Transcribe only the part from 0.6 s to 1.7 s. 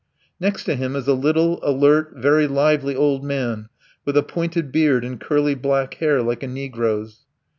to him is a little,